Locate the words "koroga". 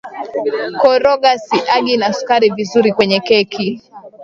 0.81-1.31